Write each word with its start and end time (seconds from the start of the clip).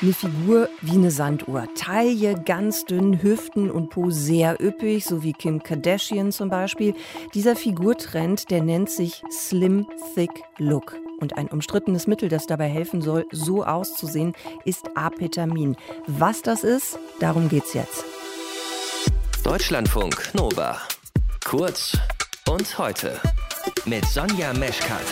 Eine 0.00 0.12
Figur 0.12 0.68
wie 0.80 0.92
eine 0.92 1.10
Sanduhr. 1.10 1.66
Taille 1.74 2.40
ganz 2.44 2.84
dünn, 2.84 3.20
Hüften 3.20 3.70
und 3.70 3.90
Po 3.90 4.10
sehr 4.10 4.62
üppig, 4.62 5.04
so 5.04 5.24
wie 5.24 5.32
Kim 5.32 5.62
Kardashian 5.62 6.30
zum 6.30 6.50
Beispiel. 6.50 6.94
Dieser 7.34 7.56
Figurtrend, 7.56 8.50
der 8.50 8.62
nennt 8.62 8.90
sich 8.90 9.22
Slim 9.30 9.86
Thick 10.14 10.30
Look. 10.58 10.96
Und 11.20 11.36
ein 11.36 11.48
umstrittenes 11.48 12.06
Mittel, 12.06 12.28
das 12.28 12.46
dabei 12.46 12.68
helfen 12.68 13.02
soll, 13.02 13.26
so 13.32 13.64
auszusehen, 13.64 14.34
ist 14.64 14.88
Apetamin. 14.96 15.76
Was 16.06 16.42
das 16.42 16.62
ist, 16.62 16.98
darum 17.18 17.48
geht's 17.48 17.74
jetzt. 17.74 18.04
Deutschlandfunk 19.42 20.32
Nova. 20.34 20.78
Kurz 21.44 21.98
und 22.48 22.78
heute 22.78 23.20
mit 23.84 24.04
Sonja 24.04 24.52
Meschkat. 24.52 25.02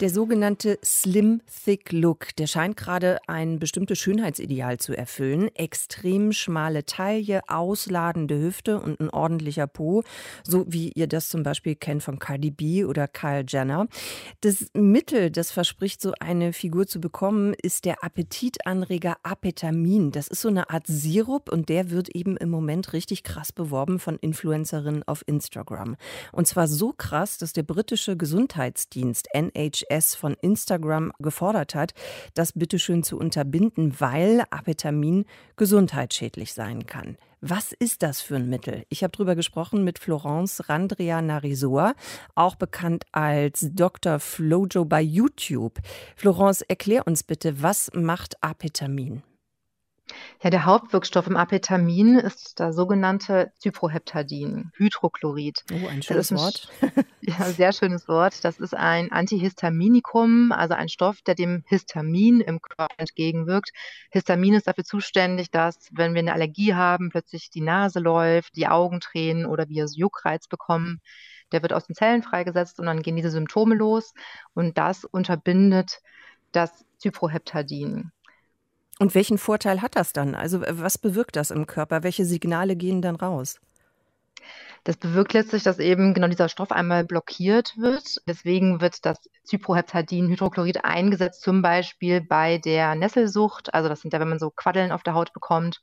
Der 0.00 0.08
sogenannte 0.08 0.78
Slim 0.82 1.42
Thick 1.62 1.92
Look, 1.92 2.34
der 2.36 2.46
scheint 2.46 2.78
gerade 2.78 3.18
ein 3.26 3.58
bestimmtes 3.58 3.98
Schönheitsideal 3.98 4.78
zu 4.78 4.96
erfüllen. 4.96 5.54
Extrem 5.54 6.32
schmale 6.32 6.86
Taille, 6.86 7.42
ausladende 7.48 8.40
Hüfte 8.40 8.80
und 8.80 8.98
ein 8.98 9.10
ordentlicher 9.10 9.66
Po, 9.66 10.02
so 10.42 10.64
wie 10.66 10.90
ihr 10.94 11.06
das 11.06 11.28
zum 11.28 11.42
Beispiel 11.42 11.74
kennt 11.74 12.02
von 12.02 12.18
Cardi 12.18 12.50
B 12.50 12.86
oder 12.86 13.08
Kyle 13.08 13.44
Jenner. 13.46 13.88
Das 14.40 14.70
Mittel, 14.72 15.30
das 15.30 15.50
verspricht, 15.50 16.00
so 16.00 16.14
eine 16.18 16.54
Figur 16.54 16.86
zu 16.86 16.98
bekommen, 16.98 17.52
ist 17.62 17.84
der 17.84 18.02
Appetitanreger 18.02 19.18
Apetamin. 19.22 20.12
Das 20.12 20.28
ist 20.28 20.40
so 20.40 20.48
eine 20.48 20.70
Art 20.70 20.86
Sirup 20.86 21.52
und 21.52 21.68
der 21.68 21.90
wird 21.90 22.08
eben 22.08 22.38
im 22.38 22.48
Moment 22.48 22.94
richtig 22.94 23.22
krass 23.22 23.52
beworben 23.52 23.98
von 23.98 24.16
Influencerinnen 24.16 25.02
auf 25.02 25.22
Instagram. 25.26 25.96
Und 26.32 26.46
zwar 26.46 26.68
so 26.68 26.94
krass, 26.96 27.36
dass 27.36 27.52
der 27.52 27.64
britische 27.64 28.16
Gesundheitsdienst 28.16 29.28
NHS 29.34 29.89
NHS 29.90 30.14
von 30.14 30.34
Instagram 30.40 31.12
gefordert 31.18 31.74
hat, 31.74 31.92
das 32.34 32.52
bitteschön 32.52 33.02
zu 33.02 33.18
unterbinden, 33.18 33.94
weil 33.98 34.44
Apetamin 34.50 35.24
gesundheitsschädlich 35.56 36.54
sein 36.54 36.86
kann. 36.86 37.16
Was 37.42 37.72
ist 37.72 38.02
das 38.02 38.20
für 38.20 38.36
ein 38.36 38.50
Mittel? 38.50 38.84
Ich 38.90 39.02
habe 39.02 39.12
darüber 39.12 39.34
gesprochen 39.34 39.82
mit 39.82 39.98
Florence 39.98 40.68
Randria 40.68 41.22
Narisor, 41.22 41.94
auch 42.34 42.54
bekannt 42.54 43.04
als 43.12 43.70
Dr. 43.72 44.18
Flojo 44.18 44.84
bei 44.84 45.00
YouTube. 45.00 45.78
Florence, 46.16 46.60
erklär 46.62 47.06
uns 47.06 47.22
bitte, 47.22 47.62
was 47.62 47.90
macht 47.94 48.42
Apetamin? 48.42 49.22
Ja, 50.42 50.50
der 50.50 50.64
Hauptwirkstoff 50.64 51.26
im 51.26 51.36
Apetamin 51.36 52.18
ist 52.18 52.58
das 52.60 52.74
sogenannte 52.74 53.52
Cyproheptadin, 53.60 54.72
Hydrochlorid. 54.74 55.64
Oh, 55.72 55.86
ein 55.86 56.02
schönes 56.02 56.32
Wort. 56.32 56.68
sehr 57.56 57.72
schönes 57.72 58.08
Wort. 58.08 58.44
Das 58.44 58.58
ist 58.58 58.74
ein 58.74 59.12
Antihistaminikum, 59.12 60.52
also 60.52 60.74
ein 60.74 60.88
Stoff, 60.88 61.22
der 61.22 61.34
dem 61.34 61.64
Histamin 61.66 62.40
im 62.40 62.60
Körper 62.60 62.94
entgegenwirkt. 62.96 63.70
Histamin 64.10 64.54
ist 64.54 64.66
dafür 64.66 64.84
zuständig, 64.84 65.50
dass, 65.50 65.88
wenn 65.92 66.14
wir 66.14 66.20
eine 66.20 66.32
Allergie 66.32 66.74
haben, 66.74 67.10
plötzlich 67.10 67.50
die 67.50 67.60
Nase 67.60 68.00
läuft, 68.00 68.56
die 68.56 68.68
Augen 68.68 69.00
tränen 69.00 69.46
oder 69.46 69.68
wir 69.68 69.86
Juckreiz 69.86 70.48
bekommen. 70.48 71.00
Der 71.52 71.62
wird 71.62 71.72
aus 71.72 71.86
den 71.86 71.96
Zellen 71.96 72.22
freigesetzt 72.22 72.78
und 72.78 72.86
dann 72.86 73.02
gehen 73.02 73.16
diese 73.16 73.30
Symptome 73.30 73.74
los 73.74 74.12
und 74.54 74.78
das 74.78 75.04
unterbindet 75.04 76.00
das 76.52 76.84
Cyproheptadin. 77.00 78.12
Und 78.98 79.14
welchen 79.14 79.38
Vorteil 79.38 79.80
hat 79.80 79.96
das 79.96 80.12
dann? 80.12 80.34
Also 80.34 80.60
was 80.60 80.98
bewirkt 80.98 81.36
das 81.36 81.50
im 81.50 81.66
Körper? 81.66 82.02
Welche 82.02 82.26
Signale 82.26 82.76
gehen 82.76 83.00
dann 83.00 83.16
raus? 83.16 83.58
Das 84.84 84.96
bewirkt 84.96 85.32
letztlich, 85.34 85.62
dass 85.62 85.78
eben 85.78 86.14
genau 86.14 86.28
dieser 86.28 86.48
Stoff 86.48 86.72
einmal 86.72 87.04
blockiert 87.04 87.76
wird. 87.76 88.16
Deswegen 88.26 88.80
wird 88.80 89.04
das 89.04 89.18
Cyproheptadin-Hydrochlorid 89.46 90.84
eingesetzt, 90.84 91.42
zum 91.42 91.62
Beispiel 91.62 92.20
bei 92.20 92.58
der 92.58 92.94
Nesselsucht. 92.94 93.74
Also 93.74 93.88
das 93.88 94.00
sind 94.00 94.12
ja, 94.12 94.20
wenn 94.20 94.28
man 94.28 94.38
so 94.38 94.50
Quaddeln 94.50 94.92
auf 94.92 95.02
der 95.02 95.14
Haut 95.14 95.32
bekommt 95.32 95.80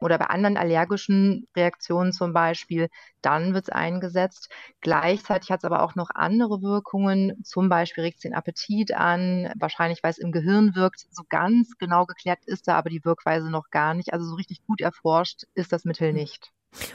oder 0.00 0.18
bei 0.18 0.26
anderen 0.26 0.56
allergischen 0.56 1.48
Reaktionen 1.56 2.12
zum 2.12 2.32
Beispiel, 2.32 2.88
dann 3.20 3.54
wird 3.54 3.64
es 3.64 3.70
eingesetzt. 3.70 4.48
Gleichzeitig 4.80 5.50
hat 5.50 5.60
es 5.60 5.64
aber 5.64 5.82
auch 5.82 5.96
noch 5.96 6.10
andere 6.14 6.62
Wirkungen, 6.62 7.42
zum 7.44 7.68
Beispiel 7.68 8.04
regt 8.04 8.18
es 8.18 8.22
den 8.22 8.34
Appetit 8.34 8.94
an, 8.94 9.52
wahrscheinlich 9.58 10.02
weil 10.02 10.12
es 10.12 10.18
im 10.18 10.30
Gehirn 10.32 10.74
wirkt. 10.76 11.06
So 11.10 11.24
ganz 11.28 11.76
genau 11.78 12.06
geklärt 12.06 12.44
ist 12.46 12.68
da 12.68 12.76
aber 12.78 12.90
die 12.90 13.04
Wirkweise 13.04 13.50
noch 13.50 13.70
gar 13.70 13.94
nicht. 13.94 14.12
Also 14.12 14.26
so 14.26 14.36
richtig 14.36 14.64
gut 14.66 14.80
erforscht 14.80 15.44
ist 15.54 15.72
das 15.72 15.84
Mittel 15.84 16.12
hm. 16.12 16.14
nicht. 16.14 16.52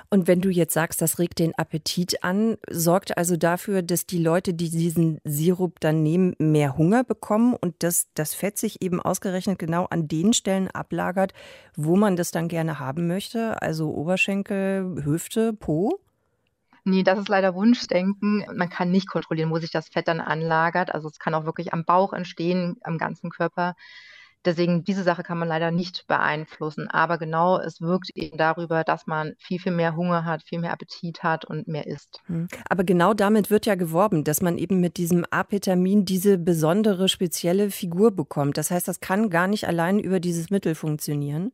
Und 0.09 0.27
wenn 0.27 0.41
du 0.41 0.49
jetzt 0.49 0.73
sagst, 0.73 1.01
das 1.01 1.19
regt 1.19 1.39
den 1.39 1.57
Appetit 1.57 2.23
an, 2.23 2.57
sorgt 2.69 3.17
also 3.17 3.37
dafür, 3.37 3.81
dass 3.81 4.05
die 4.05 4.21
Leute, 4.21 4.53
die 4.53 4.69
diesen 4.69 5.19
Sirup 5.23 5.79
dann 5.79 6.03
nehmen, 6.03 6.35
mehr 6.39 6.77
Hunger 6.77 7.03
bekommen 7.03 7.55
und 7.55 7.81
dass 7.83 8.07
das 8.13 8.33
Fett 8.33 8.57
sich 8.57 8.81
eben 8.81 9.01
ausgerechnet 9.01 9.59
genau 9.59 9.85
an 9.85 10.07
den 10.07 10.33
Stellen 10.33 10.69
ablagert, 10.69 11.33
wo 11.75 11.95
man 11.95 12.15
das 12.15 12.31
dann 12.31 12.47
gerne 12.47 12.79
haben 12.79 13.07
möchte, 13.07 13.61
also 13.61 13.89
Oberschenkel, 13.89 15.03
Hüfte, 15.03 15.53
Po? 15.53 15.99
Nee, 16.85 17.03
das 17.03 17.17
ist 17.17 17.29
leider 17.29 17.55
Wunschdenken. 17.55 18.45
Man 18.53 18.69
kann 18.69 18.91
nicht 18.91 19.07
kontrollieren, 19.07 19.51
wo 19.51 19.57
sich 19.57 19.71
das 19.71 19.87
Fett 19.87 20.09
dann 20.09 20.19
anlagert. 20.19 20.93
Also 20.93 21.07
es 21.07 21.17
kann 21.17 21.33
auch 21.33 21.45
wirklich 21.45 21.71
am 21.71 21.85
Bauch 21.85 22.11
entstehen, 22.11 22.75
am 22.83 22.97
ganzen 22.97 23.29
Körper. 23.29 23.75
Deswegen, 24.45 24.83
diese 24.83 25.03
Sache 25.03 25.23
kann 25.23 25.37
man 25.37 25.47
leider 25.47 25.71
nicht 25.71 26.05
beeinflussen. 26.07 26.89
Aber 26.89 27.17
genau, 27.17 27.59
es 27.59 27.79
wirkt 27.79 28.09
eben 28.15 28.37
darüber, 28.37 28.83
dass 28.83 29.07
man 29.07 29.33
viel, 29.39 29.59
viel 29.59 29.71
mehr 29.71 29.95
Hunger 29.95 30.25
hat, 30.25 30.43
viel 30.43 30.59
mehr 30.59 30.73
Appetit 30.73 31.23
hat 31.23 31.45
und 31.45 31.67
mehr 31.67 31.87
isst. 31.87 32.21
Hm. 32.25 32.47
Aber 32.69 32.83
genau 32.83 33.13
damit 33.13 33.49
wird 33.49 33.65
ja 33.65 33.75
geworben, 33.75 34.23
dass 34.23 34.41
man 34.41 34.57
eben 34.57 34.79
mit 34.79 34.97
diesem 34.97 35.25
Apetamin 35.29 36.05
diese 36.05 36.37
besondere, 36.37 37.07
spezielle 37.07 37.71
Figur 37.71 38.11
bekommt. 38.11 38.57
Das 38.57 38.71
heißt, 38.71 38.87
das 38.87 38.99
kann 38.99 39.29
gar 39.29 39.47
nicht 39.47 39.67
allein 39.67 39.99
über 39.99 40.19
dieses 40.19 40.49
Mittel 40.49 40.75
funktionieren. 40.75 41.51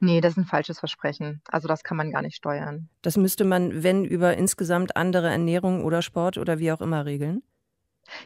Nee, 0.00 0.20
das 0.20 0.32
ist 0.32 0.38
ein 0.38 0.44
falsches 0.44 0.78
Versprechen. 0.78 1.40
Also 1.48 1.68
das 1.68 1.82
kann 1.82 1.96
man 1.96 2.10
gar 2.10 2.22
nicht 2.22 2.36
steuern. 2.36 2.88
Das 3.02 3.16
müsste 3.16 3.44
man, 3.44 3.82
wenn 3.82 4.04
über 4.04 4.36
insgesamt 4.36 4.96
andere 4.96 5.28
Ernährung 5.28 5.84
oder 5.84 6.02
Sport 6.02 6.38
oder 6.38 6.58
wie 6.58 6.72
auch 6.72 6.80
immer 6.80 7.04
regeln? 7.04 7.42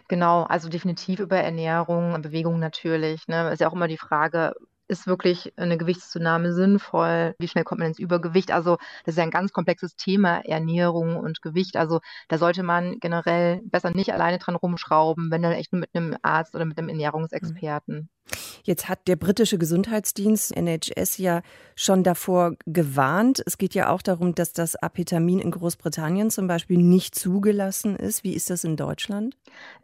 Genau, 0.09 0.43
also 0.44 0.69
definitiv 0.69 1.20
über 1.20 1.37
Ernährung, 1.38 2.20
Bewegung 2.22 2.59
natürlich, 2.59 3.26
ne? 3.28 3.50
Ist 3.53 3.60
ja 3.60 3.69
auch 3.69 3.72
immer 3.72 3.88
die 3.88 3.98
Frage, 3.98 4.54
ist 4.88 5.06
wirklich 5.06 5.53
eine 5.56 5.78
Gewichtszunahme 5.78 6.53
sinnvoll? 6.53 7.34
Wie 7.38 7.48
schnell 7.48 7.65
kommt 7.65 7.81
man 7.81 7.88
ins 7.88 7.98
Übergewicht? 7.98 8.53
Also 8.53 8.76
das 9.04 9.15
ist 9.15 9.19
ja 9.19 9.25
ein 9.25 9.31
ganz 9.31 9.53
komplexes 9.53 9.97
Thema, 9.97 10.44
Ernährung 10.44 11.16
und 11.16 11.43
Gewicht. 11.43 11.76
Also 11.76 12.00
da 12.28 12.38
sollte 12.38 12.62
man 12.62 12.98
generell 13.00 13.60
besser 13.65 13.91
nicht 13.91 14.12
alleine 14.12 14.38
dran 14.38 14.54
rumschrauben, 14.54 15.31
wenn 15.31 15.43
dann 15.43 15.53
echt 15.53 15.72
nur 15.72 15.81
mit 15.81 15.91
einem 15.94 16.16
Arzt 16.22 16.54
oder 16.54 16.64
mit 16.64 16.78
einem 16.78 16.91
Ernährungsexperten. 16.91 18.10
Jetzt 18.64 18.88
hat 18.88 19.08
der 19.08 19.16
britische 19.16 19.58
Gesundheitsdienst 19.58 20.56
NHS 20.56 21.18
ja 21.18 21.42
schon 21.74 22.04
davor 22.04 22.54
gewarnt. 22.66 23.42
Es 23.44 23.58
geht 23.58 23.74
ja 23.74 23.90
auch 23.90 24.02
darum, 24.02 24.34
dass 24.34 24.52
das 24.52 24.76
Apetamin 24.76 25.40
in 25.40 25.50
Großbritannien 25.50 26.30
zum 26.30 26.46
Beispiel 26.46 26.78
nicht 26.78 27.14
zugelassen 27.14 27.96
ist. 27.96 28.24
Wie 28.24 28.34
ist 28.34 28.50
das 28.50 28.64
in 28.64 28.76
Deutschland? 28.76 29.36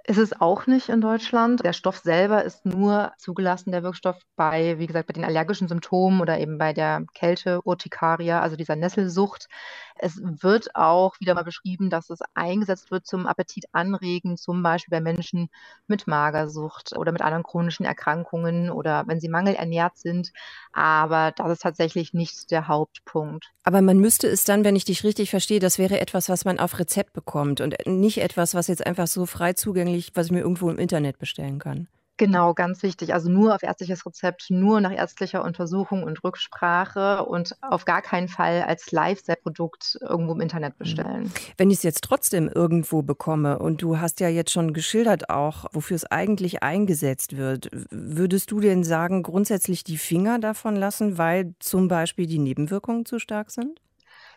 Es 0.04 0.16
ist 0.16 0.40
auch 0.40 0.66
nicht 0.66 0.88
in 0.88 1.00
Deutschland. 1.00 1.64
Der 1.64 1.72
Stoff 1.72 1.98
selber 1.98 2.44
ist 2.44 2.64
nur 2.64 3.12
zugelassen, 3.18 3.72
der 3.72 3.82
Wirkstoff 3.82 4.16
bei, 4.36 4.78
wie 4.78 4.86
gesagt, 4.86 5.06
bei 5.08 5.12
den 5.12 5.24
allergischen 5.24 5.68
Symptomen 5.68 6.20
oder 6.20 6.38
eben 6.38 6.56
bei 6.56 6.72
der 6.72 7.04
Kälte, 7.14 7.60
Urtikaria, 7.64 8.40
also 8.40 8.56
dieser 8.56 8.76
Nesselsucht. 8.76 9.48
Es 9.96 10.20
wird 10.22 10.74
auch 10.76 11.18
wieder 11.20 11.34
mal 11.34 11.44
beschrieben, 11.44 11.90
dass 11.90 12.08
es 12.08 12.20
eingesetzt 12.34 12.90
wird 12.90 13.06
zum 13.06 13.26
Appetit 13.26 13.66
anregen, 13.72 14.36
zum 14.36 14.62
Beispiel 14.62 14.96
bei 14.96 15.00
Menschen 15.00 15.50
mit 15.88 16.06
Magersucht 16.06 16.96
oder 16.96 17.12
mit 17.12 17.20
anderen 17.20 17.42
chronischen 17.42 17.84
Erkrankungen 17.84 18.67
oder 18.70 19.04
wenn 19.06 19.20
sie 19.20 19.28
mangelernährt 19.28 19.98
sind. 19.98 20.32
Aber 20.72 21.32
das 21.32 21.52
ist 21.52 21.62
tatsächlich 21.62 22.14
nicht 22.14 22.50
der 22.50 22.68
Hauptpunkt. 22.68 23.50
Aber 23.64 23.82
man 23.82 23.98
müsste 23.98 24.28
es 24.28 24.44
dann, 24.44 24.64
wenn 24.64 24.76
ich 24.76 24.84
dich 24.84 25.04
richtig 25.04 25.30
verstehe, 25.30 25.60
das 25.60 25.78
wäre 25.78 26.00
etwas, 26.00 26.28
was 26.28 26.44
man 26.44 26.58
auf 26.58 26.78
Rezept 26.78 27.12
bekommt 27.12 27.60
und 27.60 27.76
nicht 27.86 28.18
etwas, 28.18 28.54
was 28.54 28.68
jetzt 28.68 28.86
einfach 28.86 29.06
so 29.06 29.26
frei 29.26 29.52
zugänglich, 29.52 30.12
was 30.14 30.26
ich 30.26 30.32
mir 30.32 30.40
irgendwo 30.40 30.70
im 30.70 30.78
Internet 30.78 31.18
bestellen 31.18 31.58
kann. 31.58 31.88
Genau, 32.18 32.52
ganz 32.52 32.82
wichtig. 32.82 33.14
Also 33.14 33.30
nur 33.30 33.54
auf 33.54 33.62
ärztliches 33.62 34.04
Rezept, 34.04 34.50
nur 34.50 34.80
nach 34.80 34.90
ärztlicher 34.90 35.44
Untersuchung 35.44 36.02
und 36.02 36.22
Rücksprache 36.24 37.24
und 37.24 37.56
auf 37.62 37.84
gar 37.84 38.02
keinen 38.02 38.26
Fall 38.26 38.62
als 38.62 38.90
Live-Produkt 38.90 39.98
irgendwo 40.02 40.32
im 40.32 40.40
Internet 40.40 40.74
mhm. 40.74 40.78
bestellen. 40.78 41.32
Wenn 41.56 41.70
ich 41.70 41.78
es 41.78 41.82
jetzt 41.84 42.02
trotzdem 42.02 42.48
irgendwo 42.48 43.02
bekomme 43.02 43.60
und 43.60 43.82
du 43.82 44.00
hast 44.00 44.18
ja 44.18 44.28
jetzt 44.28 44.50
schon 44.50 44.72
geschildert 44.72 45.30
auch, 45.30 45.66
wofür 45.72 45.94
es 45.94 46.04
eigentlich 46.04 46.62
eingesetzt 46.62 47.36
wird, 47.36 47.68
würdest 47.90 48.50
du 48.50 48.58
denn 48.58 48.82
sagen, 48.82 49.22
grundsätzlich 49.22 49.84
die 49.84 49.96
Finger 49.96 50.40
davon 50.40 50.74
lassen, 50.74 51.18
weil 51.18 51.54
zum 51.60 51.86
Beispiel 51.86 52.26
die 52.26 52.40
Nebenwirkungen 52.40 53.06
zu 53.06 53.20
stark 53.20 53.52
sind? 53.52 53.80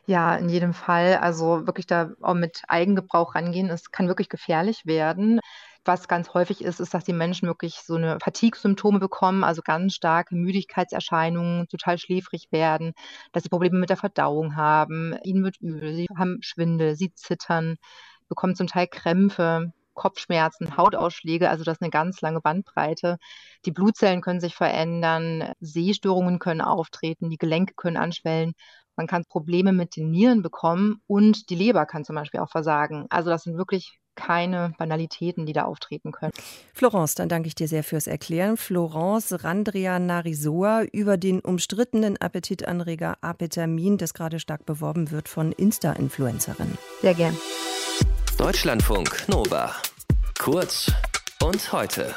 Ja, 0.05 0.35
in 0.35 0.49
jedem 0.49 0.73
Fall. 0.73 1.17
Also 1.17 1.65
wirklich 1.65 1.87
da 1.87 2.11
auch 2.21 2.33
mit 2.33 2.63
Eigengebrauch 2.67 3.35
rangehen. 3.35 3.69
Es 3.69 3.91
kann 3.91 4.07
wirklich 4.07 4.29
gefährlich 4.29 4.85
werden. 4.85 5.39
Was 5.83 6.07
ganz 6.07 6.33
häufig 6.35 6.61
ist, 6.61 6.79
ist, 6.79 6.93
dass 6.93 7.05
die 7.05 7.13
Menschen 7.13 7.47
wirklich 7.47 7.81
so 7.83 7.95
eine 7.95 8.19
Fatigue-Symptome 8.21 8.99
bekommen, 8.99 9.43
also 9.43 9.61
ganz 9.63 9.95
starke 9.95 10.35
Müdigkeitserscheinungen, 10.35 11.67
total 11.69 11.97
schläfrig 11.97 12.51
werden, 12.51 12.93
dass 13.31 13.43
sie 13.43 13.49
Probleme 13.49 13.79
mit 13.79 13.89
der 13.89 13.97
Verdauung 13.97 14.55
haben, 14.55 15.15
ihnen 15.23 15.43
wird 15.43 15.57
übel, 15.59 15.93
sie 15.95 16.07
haben 16.15 16.37
Schwindel, 16.41 16.95
sie 16.95 17.13
zittern, 17.15 17.77
bekommen 18.29 18.55
zum 18.55 18.67
Teil 18.67 18.87
Krämpfe. 18.87 19.73
Kopfschmerzen, 19.93 20.77
Hautausschläge, 20.77 21.49
also 21.49 21.65
das 21.65 21.75
ist 21.75 21.81
eine 21.81 21.91
ganz 21.91 22.21
lange 22.21 22.39
Bandbreite. 22.41 23.17
Die 23.65 23.71
Blutzellen 23.71 24.21
können 24.21 24.39
sich 24.39 24.55
verändern, 24.55 25.51
Sehstörungen 25.59 26.39
können 26.39 26.61
auftreten, 26.61 27.29
die 27.29 27.37
Gelenke 27.37 27.73
können 27.75 27.97
anschwellen. 27.97 28.53
Man 28.95 29.07
kann 29.07 29.25
Probleme 29.25 29.73
mit 29.73 29.95
den 29.97 30.09
Nieren 30.09 30.41
bekommen 30.41 31.01
und 31.07 31.49
die 31.49 31.55
Leber 31.55 31.85
kann 31.85 32.05
zum 32.05 32.15
Beispiel 32.15 32.39
auch 32.39 32.49
versagen. 32.49 33.05
Also 33.09 33.29
das 33.29 33.43
sind 33.43 33.57
wirklich 33.57 34.00
keine 34.15 34.73
Banalitäten, 34.77 35.45
die 35.45 35.53
da 35.53 35.63
auftreten 35.63 36.11
können. 36.11 36.31
Florence, 36.73 37.15
dann 37.15 37.29
danke 37.29 37.47
ich 37.47 37.55
dir 37.55 37.67
sehr 37.67 37.83
fürs 37.83 38.07
Erklären. 38.07 38.57
Florence 38.57 39.43
Randria 39.43 39.99
Narisoa 39.99 40.83
über 40.91 41.17
den 41.17 41.39
umstrittenen 41.39 42.17
Appetitanreger 42.17 43.17
Apetamin, 43.21 43.97
das 43.97 44.13
gerade 44.13 44.39
stark 44.39 44.65
beworben 44.65 45.11
wird 45.11 45.29
von 45.29 45.51
Insta-Influencerinnen. 45.51 46.77
Sehr 47.01 47.13
gern. 47.13 47.37
Deutschlandfunk 48.37 49.27
Nova. 49.27 49.75
Kurz 50.39 50.91
und 51.43 51.71
heute. 51.71 52.13